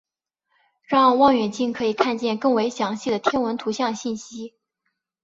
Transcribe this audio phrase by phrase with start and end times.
[0.81, 4.55] 让望远镜可以看见更为详细的天文图像信息。